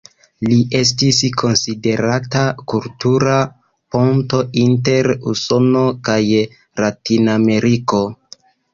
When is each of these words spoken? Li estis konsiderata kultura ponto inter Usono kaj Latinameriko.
Li 0.51 0.55
estis 0.77 1.19
konsiderata 1.41 2.41
kultura 2.73 3.37
ponto 3.97 4.43
inter 4.65 5.13
Usono 5.35 5.87
kaj 6.11 6.21
Latinameriko. 6.85 8.07